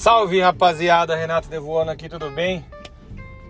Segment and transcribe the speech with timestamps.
[0.00, 2.64] Salve rapaziada, Renato Devoano aqui, tudo bem?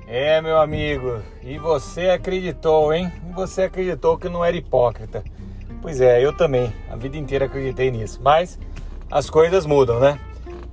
[0.09, 3.13] É, meu amigo, e você acreditou, hein?
[3.31, 5.23] E você acreditou que não era hipócrita.
[5.81, 8.59] Pois é, eu também, a vida inteira acreditei nisso, mas
[9.09, 10.19] as coisas mudam, né?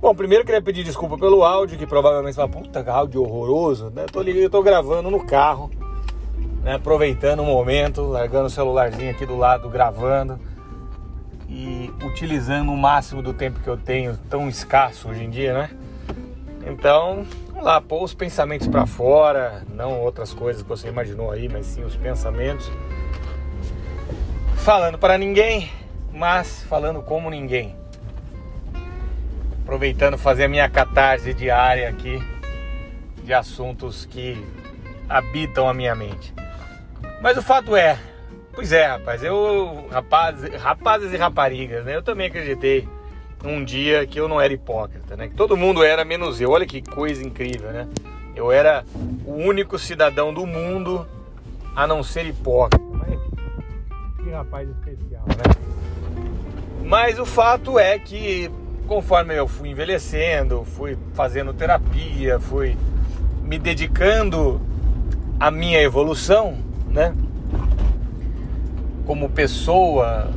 [0.00, 4.02] Bom, primeiro queria pedir desculpa pelo áudio, que provavelmente você fala, puta, áudio horroroso, né?
[4.02, 5.70] Eu tô, eu tô gravando no carro,
[6.60, 6.74] né?
[6.74, 10.40] Aproveitando o momento, largando o celularzinho aqui do lado, gravando
[11.48, 15.70] e utilizando o máximo do tempo que eu tenho, tão escasso hoje em dia, né?
[16.66, 21.48] Então, vamos lá, pôr os pensamentos para fora, não outras coisas que você imaginou aí,
[21.48, 22.70] mas sim os pensamentos.
[24.56, 25.70] Falando para ninguém,
[26.12, 27.74] mas falando como ninguém.
[29.62, 32.22] Aproveitando fazer a minha catarse diária aqui
[33.22, 34.42] de assuntos que
[35.08, 36.34] habitam a minha mente.
[37.22, 37.98] Mas o fato é,
[38.58, 41.94] Pois é, rapaz, eu, rapazes, rapazes e raparigas, né?
[41.94, 42.88] Eu também acreditei
[43.44, 45.28] um dia que eu não era hipócrita, né?
[45.28, 46.50] Que todo mundo era menos eu.
[46.50, 47.86] Olha que coisa incrível, né?
[48.34, 48.84] Eu era
[49.24, 51.06] o único cidadão do mundo
[51.76, 52.84] a não ser hipócrita.
[52.94, 56.24] Mas que rapaz especial, né?
[56.84, 58.50] Mas o fato é que
[58.88, 62.76] conforme eu fui envelhecendo, fui fazendo terapia, fui
[63.40, 64.60] me dedicando
[65.38, 67.14] à minha evolução, né?
[69.08, 70.30] Como pessoa,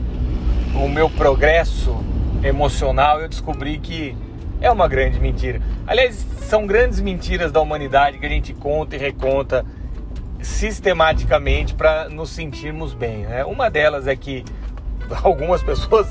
[0.74, 1.94] o meu progresso
[2.42, 4.16] emocional, eu descobri que
[4.62, 5.62] é uma grande mentira.
[5.86, 9.66] Aliás, são grandes mentiras da humanidade que a gente conta e reconta
[10.42, 13.24] sistematicamente para nos sentirmos bem.
[13.24, 13.44] Né?
[13.44, 14.46] Uma delas é que
[15.22, 16.08] algumas pessoas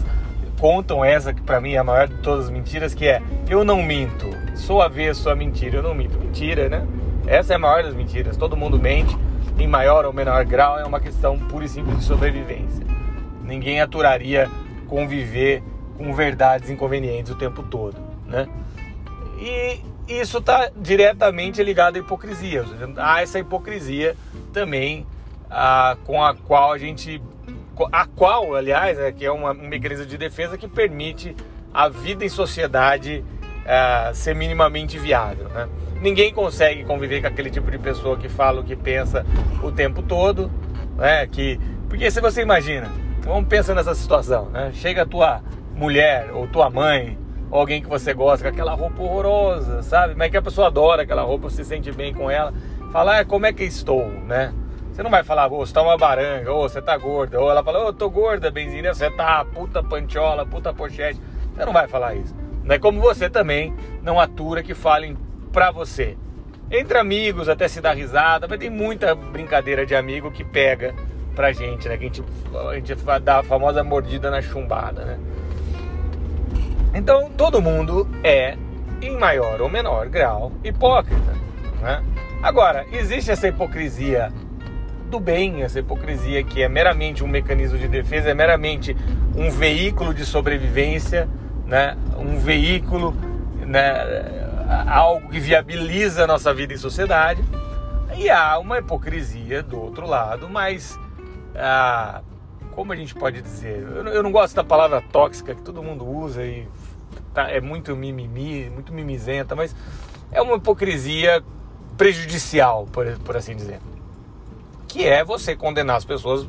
[0.60, 3.64] contam essa que para mim é a maior de todas as mentiras, que é eu
[3.64, 6.18] não minto, sou avesso a mentira, eu não minto.
[6.18, 6.86] Mentira, né?
[7.26, 8.36] Essa é a maior das mentiras.
[8.36, 9.16] Todo mundo mente
[9.58, 12.84] em maior ou menor grau, é uma questão pura e simples de sobrevivência.
[13.42, 14.48] Ninguém aturaria
[14.88, 15.62] conviver
[15.96, 18.48] com verdades inconvenientes o tempo todo, né?
[19.38, 22.64] E isso está diretamente ligado à hipocrisia.
[22.96, 24.16] Há essa hipocrisia
[24.52, 25.06] também
[25.50, 27.22] ah, com a qual a gente,
[27.92, 31.36] a qual, aliás, é que é uma, um mecanismo de defesa que permite
[31.72, 33.24] a vida em sociedade
[33.66, 35.68] ah, ser minimamente viável, né?
[36.00, 39.24] Ninguém consegue conviver com aquele tipo de pessoa que fala o que pensa
[39.62, 40.50] o tempo todo,
[40.96, 41.26] né?
[41.26, 42.90] Que, porque se você imagina,
[43.20, 44.70] vamos pensar nessa situação, né?
[44.72, 45.42] Chega a tua
[45.74, 47.18] mulher ou tua mãe
[47.50, 50.14] ou alguém que você gosta com aquela roupa horrorosa, sabe?
[50.14, 52.54] Mas que a pessoa adora aquela roupa, se sente bem com ela,
[52.90, 54.54] fala, ah, como é que estou, né?
[54.92, 57.84] Você não vai falar, você tá uma baranga, ou você tá gorda, ou ela fala,
[57.84, 61.20] ô, oh, tô gorda, benzinha, você tá puta panchola, puta pochete.
[61.54, 62.34] Você não vai falar isso.
[62.64, 65.16] Não é como você também não atura que falem
[65.52, 66.16] para você.
[66.70, 70.94] Entre amigos, até se dar risada, mas tem muita brincadeira de amigo que pega
[71.34, 71.96] pra gente, né?
[71.96, 72.24] Que a gente,
[72.54, 75.18] a gente dá a famosa mordida na chumbada, né?
[76.94, 78.56] Então, todo mundo é,
[79.02, 81.32] em maior ou menor grau, hipócrita,
[81.80, 82.02] né?
[82.42, 84.32] Agora, existe essa hipocrisia
[85.10, 88.96] do bem, essa hipocrisia que é meramente um mecanismo de defesa, é meramente
[89.36, 91.28] um veículo de sobrevivência,
[91.66, 91.96] né?
[92.16, 93.14] Um veículo,
[93.66, 94.49] né?
[94.86, 97.42] Algo que viabiliza a nossa vida em sociedade.
[98.16, 100.98] E há uma hipocrisia do outro lado, mas
[101.56, 102.22] ah,
[102.72, 103.82] como a gente pode dizer?
[103.82, 106.68] Eu, eu, não gosto da palavra tóxica que todo mundo usa e
[107.32, 109.74] tá, é muito mimimi, muito mimizenta, mas
[110.30, 111.42] é uma hipocrisia
[111.96, 113.80] prejudicial, por, por assim dizer.
[114.88, 116.48] Que é você condenar as pessoas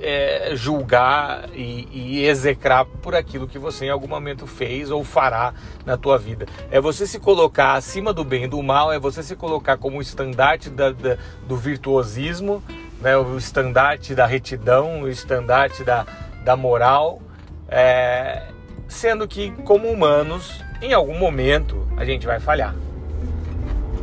[0.00, 5.52] é, julgar e, e, execrar por aquilo que você em algum momento fez ou fará
[5.84, 6.46] na tua vida.
[6.70, 9.98] É você se colocar acima do bem e do mal, é você se colocar como
[9.98, 12.62] o estandarte da, da, do virtuosismo,
[13.00, 16.06] né, o estandarte da retidão, o estandarte da,
[16.44, 17.20] da moral,
[17.68, 18.48] é,
[18.88, 22.74] sendo que como humanos, em algum momento a gente vai falhar.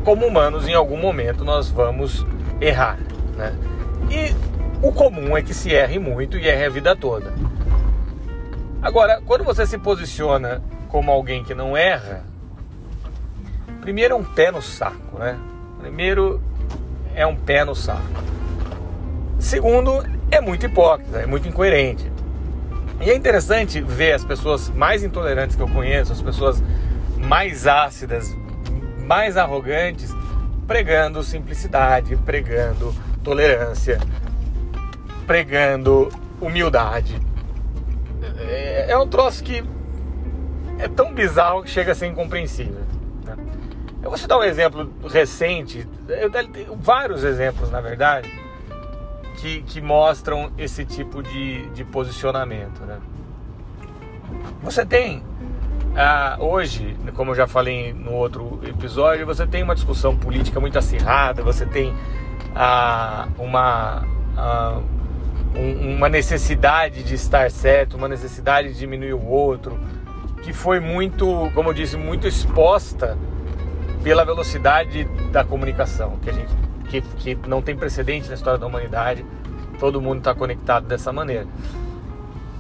[0.06, 2.26] Como humanos, em algum momento nós vamos
[2.62, 3.00] errar.
[3.36, 3.54] Né?
[4.10, 4.47] E
[4.82, 7.34] o comum é que se erre muito e erre a vida toda.
[8.82, 12.24] Agora, quando você se posiciona como alguém que não erra,
[13.82, 15.38] primeiro é um pé no saco, né?
[15.80, 16.42] Primeiro
[17.16, 18.06] é um pé no saco.
[19.40, 22.12] Segundo, é muito hipócrita, é muito incoerente.
[23.02, 26.62] E é interessante ver as pessoas mais intolerantes que eu conheço, as pessoas
[27.18, 28.36] mais ácidas,
[29.06, 30.14] mais arrogantes,
[30.68, 32.94] pregando simplicidade, pregando
[33.24, 34.00] tolerância,
[35.28, 36.10] pregando
[36.42, 37.22] humildade.
[38.40, 39.64] É, é um troço que
[40.80, 42.82] é tão bizarro que chega a ser incompreensível.
[43.26, 43.36] Né?
[44.02, 48.32] Eu vou te dar um exemplo recente, eu tenho vários exemplos, na verdade,
[49.36, 52.80] que, que mostram esse tipo de, de posicionamento.
[52.86, 52.98] Né?
[54.64, 55.24] Você tem
[55.96, 60.78] ah, hoje, como eu já falei no outro episódio, você tem uma discussão política muito
[60.78, 61.92] acirrada, você tem
[62.56, 64.06] ah, uma,
[64.38, 64.80] ah,
[65.58, 69.80] um, uma necessidade de estar certo, uma necessidade de diminuir o outro,
[70.44, 73.18] que foi muito, como eu disse, muito exposta
[74.04, 78.66] pela velocidade da comunicação, que a gente que, que não tem precedente na história da
[78.66, 79.26] humanidade.
[79.80, 81.46] Todo mundo está conectado dessa maneira.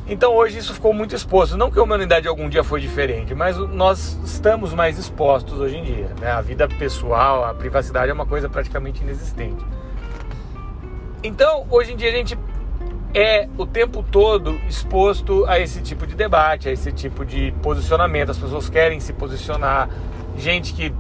[0.07, 1.57] Então hoje isso ficou muito exposto.
[1.57, 5.83] Não que a humanidade algum dia foi diferente, mas nós estamos mais expostos hoje em
[5.83, 6.11] dia.
[6.19, 6.31] Né?
[6.31, 9.65] A vida pessoal, a privacidade é uma coisa praticamente inexistente.
[11.23, 12.38] Então hoje em dia a gente
[13.17, 18.29] é o tempo todo exposto a esse tipo de debate, a esse tipo de posicionamento.
[18.29, 19.89] As pessoas querem se posicionar.
[20.37, 20.93] Gente que,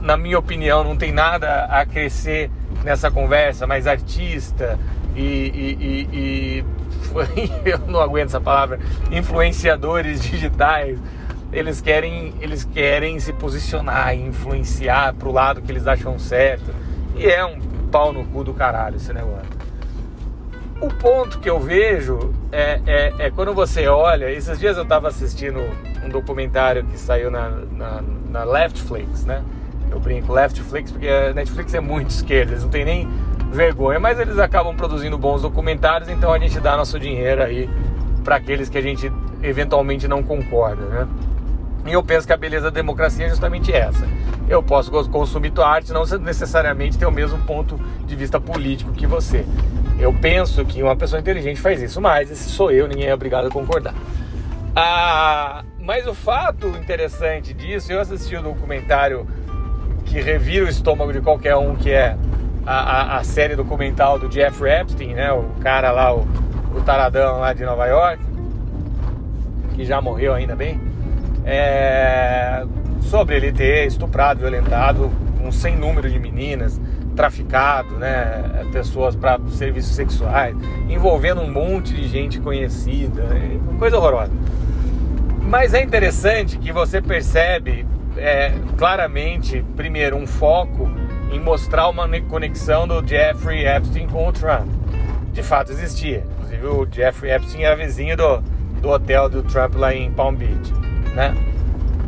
[0.00, 2.50] na minha opinião, não tem nada a crescer
[2.82, 4.78] nessa conversa, mais artista
[5.14, 6.64] e, e, e, e
[7.68, 8.80] eu não aguento essa palavra,
[9.10, 10.98] influenciadores digitais,
[11.52, 16.74] eles querem, eles querem se posicionar e influenciar o lado que eles acham certo.
[17.14, 17.60] E é um
[17.90, 19.57] pau no cu do caralho esse negócio.
[20.80, 24.30] O ponto que eu vejo é, é, é quando você olha.
[24.30, 25.58] Esses dias eu estava assistindo
[26.04, 29.42] um documentário que saiu na, na, na Leftflix, né?
[29.90, 33.08] Eu brinco Leftflix porque a Netflix é muito esquerda, eles não tem nem
[33.50, 37.68] vergonha, mas eles acabam produzindo bons documentários, então a gente dá nosso dinheiro aí
[38.22, 39.10] para aqueles que a gente
[39.42, 41.08] eventualmente não concorda, né?
[41.86, 44.06] E eu penso que a beleza da democracia é justamente essa.
[44.48, 49.06] Eu posso consumir tua arte, não necessariamente ter o mesmo ponto de vista político que
[49.06, 49.44] você.
[49.98, 53.48] Eu penso que uma pessoa inteligente faz isso, mas esse sou eu, ninguém é obrigado
[53.48, 53.94] a concordar.
[54.74, 59.26] Ah, mas o fato interessante disso, eu assisti o um documentário
[60.04, 62.16] que revira o estômago de qualquer um, que é
[62.64, 65.32] a, a, a, série documental do Jeffrey Epstein, né?
[65.32, 66.26] O cara lá, o,
[66.76, 68.22] o taradão lá de Nova York,
[69.74, 70.80] que já morreu ainda bem,
[71.44, 72.64] é,
[73.02, 75.10] sobre ele ter estuprado, violentado
[75.42, 76.80] um sem número de meninas,
[77.18, 78.64] traficado, né?
[78.70, 80.54] Pessoas para serviços sexuais,
[80.88, 83.24] envolvendo um monte de gente conhecida,
[83.76, 84.30] coisa horrorosa.
[85.42, 87.84] Mas é interessante que você percebe
[88.16, 90.88] é, claramente, primeiro, um foco
[91.32, 94.68] em mostrar uma conexão do Jeffrey Epstein com o Trump.
[95.32, 96.22] De fato existia.
[96.36, 98.38] Inclusive o Jeffrey Epstein era vizinho do,
[98.80, 100.72] do hotel do Trump lá em Palm Beach,
[101.16, 101.34] né?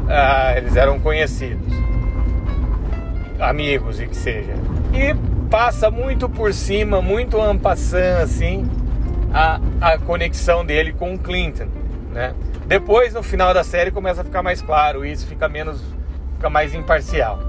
[0.08, 1.66] Ah, eles eram conhecidos,
[3.40, 4.52] amigos e que seja.
[4.92, 5.14] E
[5.48, 8.69] passa muito por cima, muito ampassando assim,
[9.32, 11.69] a, a conexão dele com o Clinton,
[12.12, 12.34] né?
[12.66, 15.82] Depois, no final da série, começa a ficar mais claro, isso fica menos,
[16.34, 17.40] fica mais imparcial.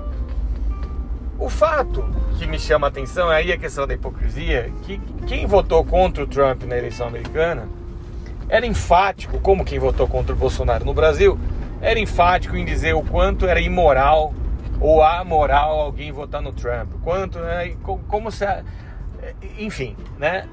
[1.38, 2.04] O fato
[2.38, 6.24] que me chama a atenção é aí a questão da hipocrisia, que quem votou contra
[6.24, 7.68] o Trump na eleição americana
[8.50, 11.40] era enfático, como quem votou contra o Bolsonaro no Brasil,
[11.82, 14.34] era enfático em dizer o quanto era imoral
[14.82, 17.76] ou amoral alguém votar no Trump, quanto, né,
[18.08, 18.44] como se,
[19.60, 20.48] enfim, né?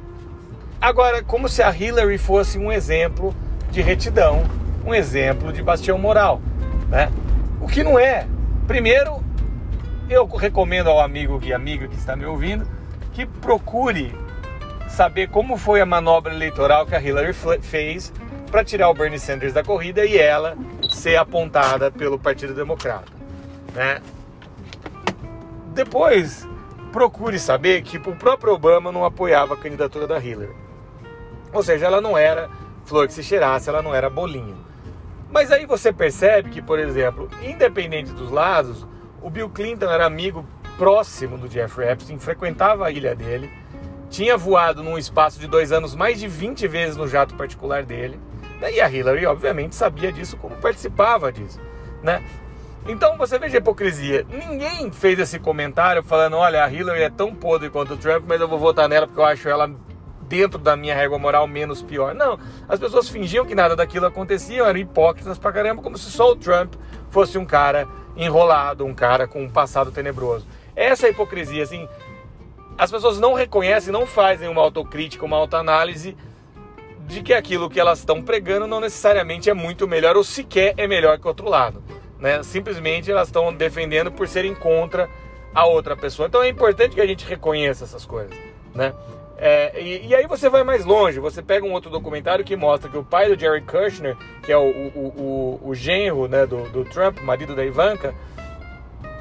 [0.81, 3.35] Agora, como se a Hillary fosse um exemplo
[3.71, 4.45] de retidão,
[4.85, 6.41] um exemplo de bastião moral,
[6.89, 7.11] né?
[7.61, 8.27] O que não é.
[8.67, 9.21] Primeiro,
[10.09, 12.69] eu recomendo ao amigo e amiga que está me ouvindo
[13.13, 14.15] que procure
[14.89, 18.13] saber como foi a manobra eleitoral que a Hillary fez
[18.51, 20.57] para tirar o Bernie Sanders da corrida e ela
[20.91, 23.11] ser apontada pelo Partido Democrata,
[23.75, 24.01] né?
[25.79, 26.45] Depois,
[26.91, 30.53] procure saber que o próprio Obama não apoiava a candidatura da Hillary.
[31.53, 32.51] Ou seja, ela não era
[32.85, 34.57] flor que se cheirasse, ela não era bolinho.
[35.31, 38.85] Mas aí você percebe que, por exemplo, independente dos lados,
[39.23, 40.45] o Bill Clinton era amigo
[40.77, 43.49] próximo do Jeffrey Epstein, frequentava a ilha dele,
[44.11, 48.19] tinha voado num espaço de dois anos mais de 20 vezes no jato particular dele.
[48.61, 51.61] E a Hillary, obviamente, sabia disso como participava disso,
[52.03, 52.21] né?
[52.87, 54.27] Então você veja a hipocrisia.
[54.29, 58.41] Ninguém fez esse comentário falando: olha, a Hillary é tão podre quanto o Trump, mas
[58.41, 59.71] eu vou votar nela porque eu acho ela
[60.29, 62.15] dentro da minha régua moral menos pior.
[62.15, 66.31] Não, as pessoas fingiam que nada daquilo acontecia, eram hipócritas pra caramba, como se só
[66.31, 66.75] o Trump
[67.11, 70.47] fosse um cara enrolado, um cara com um passado tenebroso.
[70.77, 71.89] Essa é a hipocrisia, assim,
[72.77, 76.17] as pessoas não reconhecem, não fazem uma autocrítica, uma autoanálise
[77.07, 80.87] de que aquilo que elas estão pregando não necessariamente é muito melhor ou sequer é
[80.87, 81.83] melhor que o outro lado.
[82.19, 82.43] Né?
[82.43, 85.09] Simplesmente elas estão defendendo por serem contra
[85.55, 86.29] a outra pessoa.
[86.29, 88.37] Então é importante que a gente reconheça essas coisas.
[88.75, 88.93] Né?
[89.41, 92.91] É, e, e, aí você vai mais longe, você pega um outro documentário que mostra
[92.91, 96.69] que o pai do Jared Kushner, que é o, o, o, o genro né, do,
[96.71, 98.13] do Trump, marido da Ivanka,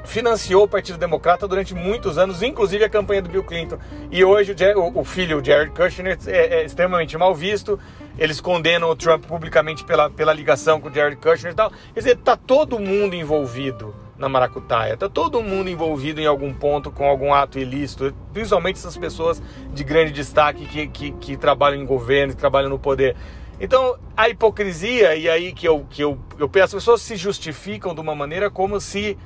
[0.08, 3.78] financiou o Partido Democrata durante muitos anos, inclusive a campanha do Bill Clinton.
[4.10, 7.80] E hoje o, o filho, o Jared Kushner, é, é, extremamente mal visto.
[8.18, 11.72] Eles condenam o Trump publicamente pela, pela ligação com o Jared Kushner e tal.
[11.94, 14.98] Quer dizer, tá todo mundo envolvido na maracutaia.
[14.98, 19.84] Tá todo mundo envolvido em algum ponto com algum ato ilícito, principalmente essas pessoas de
[19.84, 23.16] grande destaque que, que, que trabalham em governo, que trabalham no poder.
[23.60, 27.94] Então, a hipocrisia, e aí que eu, que eu, eu penso, as pessoas se justificam
[27.94, 29.18] de uma maneira como se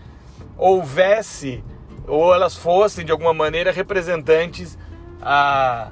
[0.57, 1.63] houvesse,
[2.07, 4.77] ou elas fossem de alguma maneira representantes
[5.21, 5.91] a,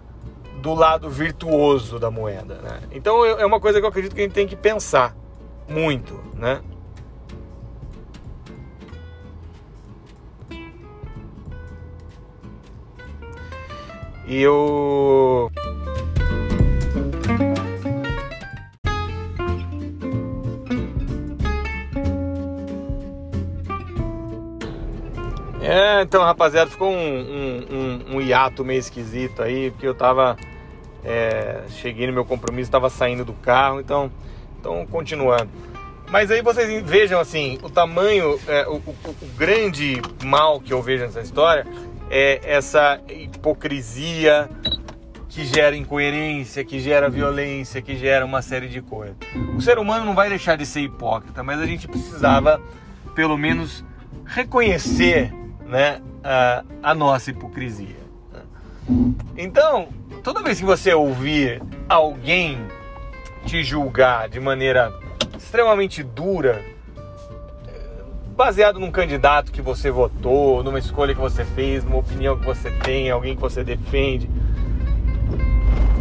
[0.62, 2.56] do lado virtuoso da moeda.
[2.56, 2.82] Né?
[2.92, 5.16] Então, é uma coisa que eu acredito que a gente tem que pensar
[5.68, 6.62] muito, né?
[14.30, 15.52] E eu.
[25.62, 30.38] É, então, rapaziada, ficou um, um, um, um, hiato meio esquisito aí, porque eu tava.
[31.04, 34.12] É, cheguei no meu compromisso, tava saindo do carro, então,
[34.60, 35.50] então continuando.
[36.12, 40.82] Mas aí vocês vejam assim, o tamanho, é, o, o, o, grande mal que eu
[40.82, 41.66] vejo nessa história
[42.10, 44.50] é essa hipocrisia
[45.30, 49.16] que gera incoerência, que gera violência, que gera uma série de coisas.
[49.56, 52.60] O ser humano não vai deixar de ser hipócrita, mas a gente precisava,
[53.14, 53.86] pelo menos,
[54.26, 55.32] reconhecer
[55.68, 58.09] né, a, a nossa hipocrisia.
[59.38, 59.88] Então,
[60.24, 62.58] toda vez que você ouvir alguém
[63.46, 64.94] te julgar de maneira
[65.38, 66.64] extremamente dura,
[68.36, 72.72] baseado num candidato que você votou, numa escolha que você fez, numa opinião que você
[72.72, 74.30] tem, alguém que você defende.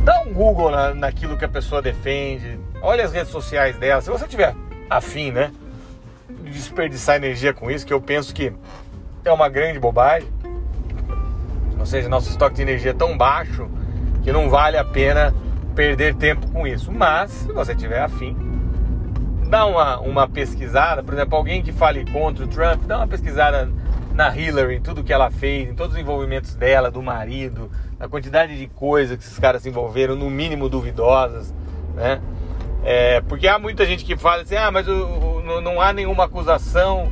[0.05, 4.01] Dá um Google na, naquilo que a pessoa defende, olha as redes sociais dela.
[4.01, 4.55] Se você tiver
[4.89, 5.53] afim, né,
[6.45, 8.53] de desperdiçar energia com isso, que eu penso que
[9.25, 10.29] é uma grande bobagem.
[11.89, 13.67] Seja, nosso estoque de energia é tão baixo
[14.23, 15.35] que não vale a pena
[15.75, 16.93] perder tempo com isso.
[16.93, 18.37] Mas, se você tiver afim,
[19.49, 23.71] dá uma, uma pesquisada, por exemplo, alguém que fale contra o Trump, dá uma pesquisada
[24.13, 28.07] na Hillary, em tudo que ela fez, em todos os envolvimentos dela, do marido, a
[28.07, 31.55] quantidade de coisas que esses caras se envolveram, no mínimo duvidosas,
[31.95, 32.21] né?
[32.85, 36.25] É, porque há muita gente que fala assim, ah, mas o, o, não há nenhuma
[36.25, 37.11] acusação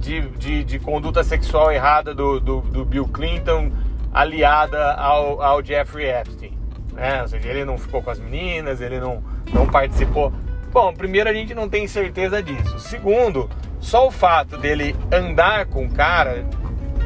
[0.00, 3.70] de, de, de conduta sexual errada do, do, do, Bill Clinton
[4.14, 6.56] aliada ao, ao Jeffrey Epstein,
[6.92, 7.22] né?
[7.22, 10.32] Ou seja, ele não ficou com as meninas, ele não, não participou.
[10.72, 12.78] Bom, primeiro a gente não tem certeza disso.
[12.78, 16.44] Segundo, só o fato dele andar com o cara,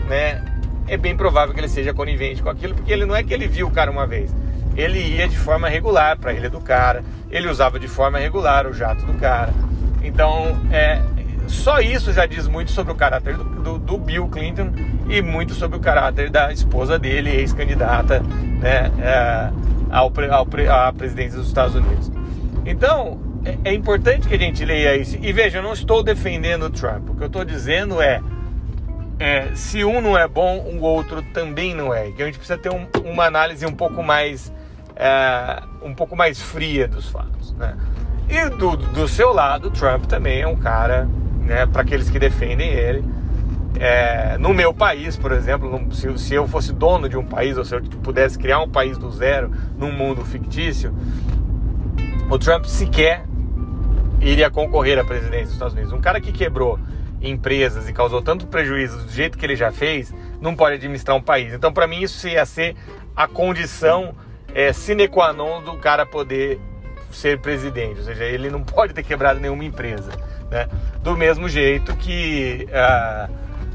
[0.07, 0.45] né,
[0.87, 3.49] é bem provável que ele seja conivente com aquilo, porque ele não é que ele
[3.49, 4.35] viu o cara uma vez.
[4.77, 8.67] Ele ia de forma regular para a ilha do cara, ele usava de forma regular
[8.67, 9.53] o jato do cara.
[10.03, 11.03] Então, é,
[11.49, 14.73] só isso já diz muito sobre o caráter do, do, do Bill Clinton
[15.09, 19.51] e muito sobre o caráter da esposa dele, ex-candidata né, é,
[19.91, 22.11] ao, ao, à presidência dos Estados Unidos.
[22.67, 25.17] Então, é, é, importante que a gente leia isso.
[25.21, 27.11] E veja, eu não estou defendendo o Trump.
[27.11, 28.21] O que eu estou dizendo é,
[29.19, 32.11] é, se um não é bom, o outro também não é.
[32.11, 34.53] Que a gente precisa ter um, uma análise um pouco mais
[34.99, 37.77] é, um pouco mais fria dos fatos, né?
[38.29, 41.09] E do, do seu lado, Trump também é um cara,
[41.49, 41.67] né?
[41.67, 43.05] Para aqueles que defendem ele.
[43.81, 47.65] É, no meu país, por exemplo, se, se, eu fosse dono de um país ou
[47.65, 50.95] se eu pudesse criar um país do zero num mundo fictício,
[52.31, 53.25] o Trump sequer
[54.21, 55.93] iria concorrer à presidência dos Estados Unidos.
[55.93, 56.79] Um cara que quebrou
[57.21, 61.23] empresas e causou tanto prejuízo do jeito que ele já fez, não pode administrar um
[61.23, 61.53] país.
[61.53, 62.77] Então, para mim, isso ia ser
[63.15, 64.15] a condição
[64.55, 66.61] é, sine qua non do cara poder
[67.13, 67.99] ser presidente.
[67.99, 70.11] Ou seja, ele não pode ter quebrado nenhuma empresa.
[70.51, 70.69] Né?
[71.03, 72.69] Do mesmo jeito que.
[72.73, 73.29] Ah,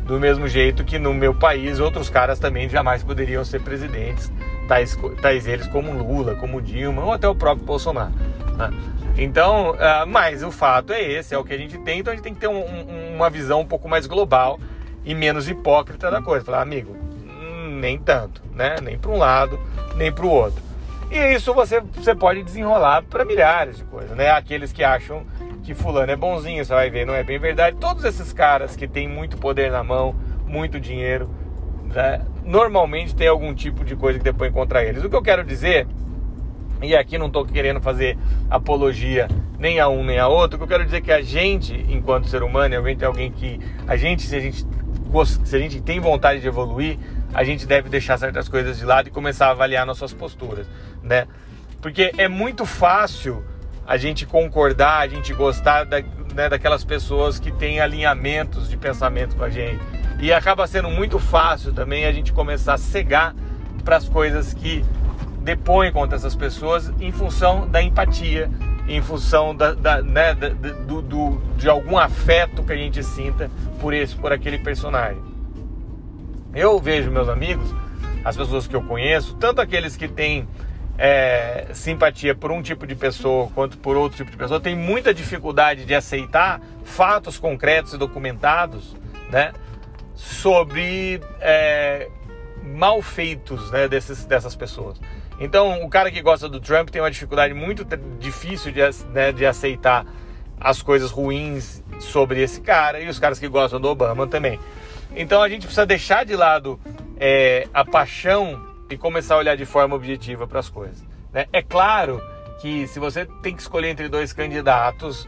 [0.05, 4.31] do mesmo jeito que no meu país outros caras também jamais poderiam ser presidentes,
[4.67, 8.11] tais, tais eles como Lula, como Dilma ou até o próprio Bolsonaro.
[8.57, 8.69] Né?
[9.17, 12.15] Então, uh, mas o fato é esse, é o que a gente tem, então a
[12.15, 14.59] gente tem que ter um, um, uma visão um pouco mais global
[15.05, 16.43] e menos hipócrita da coisa.
[16.43, 18.75] Falar, amigo, hum, nem tanto, né?
[18.81, 19.59] Nem para um lado,
[19.95, 20.61] nem para o outro.
[21.11, 24.31] E isso você, você pode desenrolar para milhares de coisas, né?
[24.31, 25.23] Aqueles que acham
[25.63, 27.77] que fulano é bonzinho, você vai ver, não é bem verdade.
[27.79, 30.13] Todos esses caras que têm muito poder na mão,
[30.45, 31.29] muito dinheiro,
[31.93, 32.21] né?
[32.43, 35.03] normalmente tem algum tipo de coisa que depois contra eles.
[35.03, 35.87] O que eu quero dizer
[36.81, 38.17] e aqui não estou querendo fazer
[38.49, 40.57] apologia nem a um nem a outro.
[40.57, 43.57] O que eu quero dizer é que a gente, enquanto ser humano, é alguém que
[43.87, 44.65] a gente, se a gente
[45.45, 46.97] se a gente tem vontade de evoluir,
[47.33, 50.67] a gente deve deixar certas coisas de lado e começar a avaliar nossas posturas,
[51.03, 51.27] né?
[51.81, 53.43] Porque é muito fácil
[53.85, 56.01] a gente concordar, a gente gostar da,
[56.33, 59.79] né, daquelas pessoas que têm alinhamentos de pensamento com a gente.
[60.19, 63.35] E acaba sendo muito fácil também a gente começar a cegar
[63.83, 64.83] para as coisas que
[65.41, 68.49] depõem contra essas pessoas em função da empatia,
[68.87, 73.51] em função da, da, né, da, do, do, de algum afeto que a gente sinta
[73.81, 75.21] por esse, por aquele personagem.
[76.55, 77.73] Eu vejo meus amigos,
[78.23, 80.47] as pessoas que eu conheço, tanto aqueles que têm
[80.97, 85.13] é, simpatia por um tipo de pessoa quanto por outro tipo de pessoa, tem muita
[85.13, 88.95] dificuldade de aceitar fatos concretos e documentados,
[89.29, 89.51] né,
[90.15, 92.09] sobre é,
[92.63, 94.99] malfeitos né, desses, dessas pessoas.
[95.39, 97.85] Então, o cara que gosta do Trump tem uma dificuldade muito
[98.19, 100.05] difícil de, né, de aceitar
[100.59, 104.59] as coisas ruins sobre esse cara e os caras que gostam do Obama também.
[105.15, 106.79] Então, a gente precisa deixar de lado
[107.19, 111.03] é, a paixão e começar a olhar de forma objetiva para as coisas.
[111.33, 111.45] Né?
[111.51, 112.21] É claro
[112.61, 115.27] que se você tem que escolher entre dois candidatos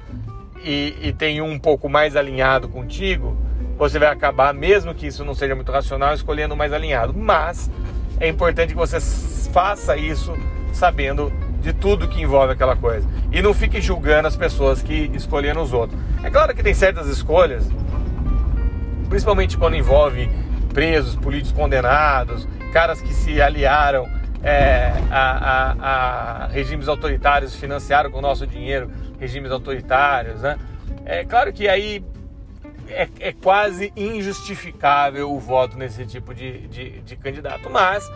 [0.63, 3.35] e, e tem um um pouco mais alinhado contigo,
[3.77, 7.13] você vai acabar, mesmo que isso não seja muito racional, escolhendo mais alinhado.
[7.13, 7.69] Mas
[8.19, 8.99] é importante que você
[9.51, 10.33] faça isso
[10.71, 11.31] sabendo
[11.61, 13.07] de tudo que envolve aquela coisa.
[13.31, 15.99] E não fique julgando as pessoas que escolheram os outros.
[16.23, 17.67] É claro que tem certas escolhas,
[19.09, 20.29] principalmente quando envolve
[20.73, 24.05] presos, políticos condenados, caras que se aliaram
[24.43, 30.59] é, a, a, a, regimes autoritários, financiaram com o nosso dinheiro regimes autoritários, né?
[31.05, 32.03] É claro que aí
[32.89, 38.11] é, é quase injustificável o voto nesse tipo de, de, de candidato, mas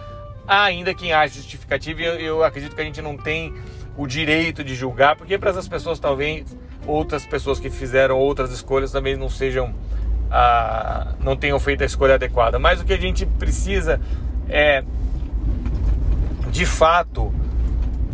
[0.46, 3.54] ainda quem acha justificativo, eu, eu acredito que a gente não tem
[3.96, 6.54] o direito de julgar, porque para essas pessoas talvez
[6.86, 9.74] outras pessoas que fizeram outras escolhas também não sejam
[10.30, 12.60] ah, não tenham feito a escolha adequada.
[12.60, 14.01] Mas o que a gente precisa
[14.50, 14.84] é
[16.51, 17.34] de fato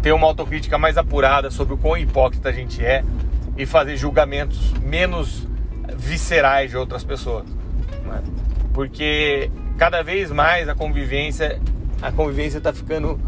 [0.02, 3.04] ter uma autocrítica mais apurada sobre o quão hipócrita a gente é
[3.58, 5.48] e fazer julgamentos menos
[5.98, 7.46] viscerais de outras pessoas.
[8.06, 8.22] Né?
[8.74, 11.60] Porque cada vez mais a convivência
[12.02, 13.20] a convivência está ficando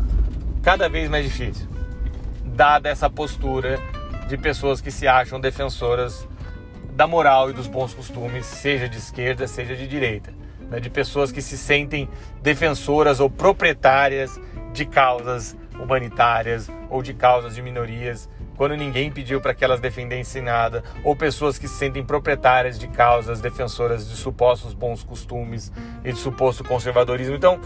[0.61, 1.67] cada vez mais difícil,
[2.43, 3.79] dada essa postura
[4.27, 6.27] de pessoas que se acham defensoras
[6.91, 10.33] da moral e dos bons costumes, seja de esquerda, seja de direita,
[10.69, 10.79] né?
[10.79, 12.09] de pessoas que se sentem
[12.41, 14.39] defensoras ou proprietárias
[14.73, 20.41] de causas humanitárias ou de causas de minorias quando ninguém pediu para que elas defendessem
[20.41, 25.71] nada, ou pessoas que se sentem proprietárias de causas defensoras de supostos bons costumes
[26.03, 27.35] e de suposto conservadorismo.
[27.35, 27.61] Então,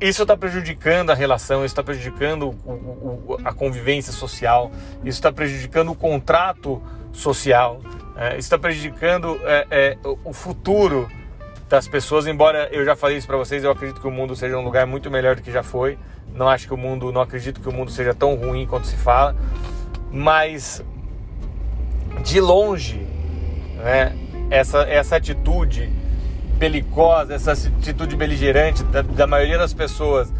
[0.00, 5.32] isso está prejudicando a relação, isso está prejudicando o, o, a convivência social, isso está
[5.32, 6.80] prejudicando o contrato
[7.12, 7.80] social,
[8.16, 11.08] é, isso está prejudicando é, é, o futuro
[11.74, 12.26] das pessoas.
[12.26, 14.86] Embora eu já falei isso para vocês, eu acredito que o mundo seja um lugar
[14.86, 15.98] muito melhor do que já foi.
[16.32, 18.96] Não acho que o mundo, não acredito que o mundo seja tão ruim quanto se
[18.96, 19.34] fala,
[20.10, 20.84] mas
[22.22, 23.06] de longe,
[23.76, 24.16] né,
[24.50, 25.90] essa essa atitude
[26.56, 30.32] belicosa, essa atitude beligerante da, da maioria das pessoas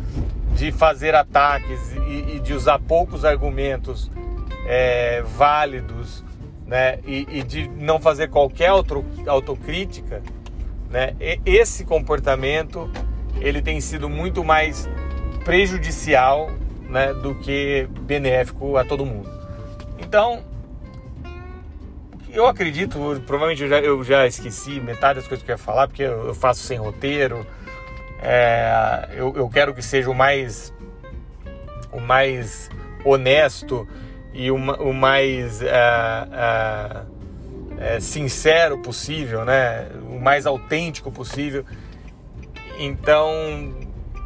[0.54, 4.10] de fazer ataques e, e de usar poucos argumentos
[4.66, 6.24] é, válidos,
[6.64, 10.22] né, e, e, de não fazer qualquer auto, autocrítica,
[10.94, 12.88] né, esse comportamento
[13.40, 14.88] ele tem sido muito mais
[15.44, 16.52] prejudicial,
[16.88, 19.28] né, do que benéfico a todo mundo.
[19.98, 20.44] Então,
[22.32, 25.88] eu acredito, provavelmente eu já, eu já esqueci metade das coisas que eu ia falar,
[25.88, 27.44] porque eu, eu faço sem roteiro.
[28.22, 30.72] É, eu, eu, quero que seja o mais,
[31.90, 32.70] o mais
[33.04, 33.86] honesto
[34.32, 35.68] e o, o mais é,
[36.32, 37.02] é,
[37.78, 39.88] é, sincero possível, né?
[40.10, 41.64] o mais autêntico possível.
[42.78, 43.30] Então,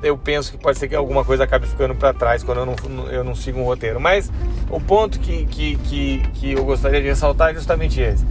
[0.02, 3.08] eu penso que pode ser que alguma coisa acabe ficando para trás quando eu não,
[3.08, 4.00] eu não sigo um roteiro.
[4.00, 4.30] Mas
[4.70, 8.24] o ponto que, que, que, que eu gostaria de ressaltar é justamente esse.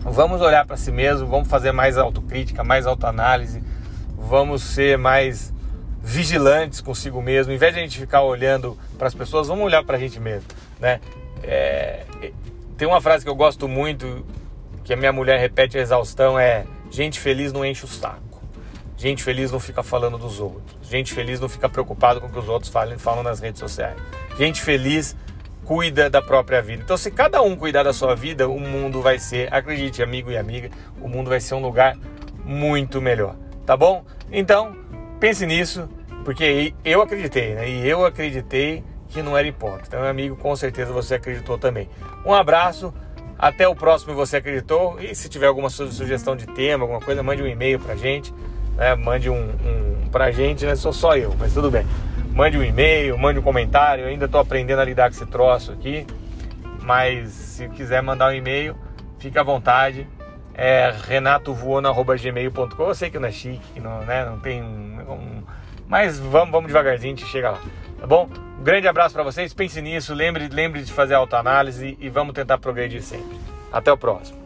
[0.00, 3.60] Vamos olhar para si mesmo, vamos fazer mais autocrítica, mais autoanálise,
[4.16, 5.52] vamos ser mais
[6.00, 7.52] vigilantes consigo mesmo.
[7.52, 10.20] Em vez de a gente ficar olhando para as pessoas, vamos olhar para a gente
[10.20, 10.46] mesmo.
[10.78, 11.00] Né?
[11.42, 12.04] É,
[12.76, 14.24] tem uma frase que eu gosto muito,
[14.84, 18.42] que a minha mulher repete a exaustão, é gente feliz não enche o saco.
[18.96, 20.76] Gente feliz não fica falando dos outros.
[20.82, 23.96] Gente feliz não fica preocupado com o que os outros falam, falam nas redes sociais.
[24.38, 25.16] Gente feliz
[25.64, 26.82] cuida da própria vida.
[26.82, 30.38] Então, se cada um cuidar da sua vida, o mundo vai ser, acredite, amigo e
[30.38, 31.96] amiga, o mundo vai ser um lugar
[32.44, 33.36] muito melhor.
[33.66, 34.04] Tá bom?
[34.30, 34.76] Então,
[35.18, 35.88] pense nisso,
[36.24, 37.68] porque eu acreditei, né?
[37.68, 39.98] E eu acreditei que não era hipócrita.
[39.98, 41.88] Meu amigo, com certeza você acreditou também.
[42.24, 42.92] Um abraço.
[43.38, 44.98] Até o próximo Você Acreditou.
[44.98, 48.32] E se tiver alguma sugestão de tema, alguma coisa, mande um e-mail pra gente
[48.76, 48.94] né?
[48.94, 50.76] Mande um, um pra gente, né?
[50.76, 51.84] Sou só eu, mas tudo bem.
[52.32, 54.04] Mande um e-mail, mande um comentário.
[54.04, 56.06] Eu ainda estou aprendendo a lidar com esse troço aqui.
[56.82, 58.76] Mas se quiser mandar um e-mail,
[59.18, 60.06] fique à vontade.
[60.54, 62.82] é renatovoando.gmail.com.
[62.82, 64.62] Eu sei que não é chique, não, né, não tem.
[64.62, 65.42] Um,
[65.88, 67.60] mas vamos, vamos devagarzinho, a gente chega lá.
[67.98, 68.28] Tá bom?
[68.58, 72.58] Um grande abraço para vocês, pense nisso, lembre, lembre de fazer autoanálise e vamos tentar
[72.58, 73.36] progredir sempre.
[73.72, 74.45] Até o próximo.